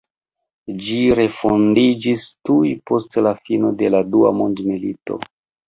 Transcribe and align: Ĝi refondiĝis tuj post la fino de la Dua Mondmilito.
Ĝi 0.85 0.95
refondiĝis 1.19 2.25
tuj 2.51 2.73
post 2.93 3.21
la 3.29 3.37
fino 3.45 3.73
de 3.85 3.95
la 3.97 4.03
Dua 4.17 4.35
Mondmilito. 4.43 5.23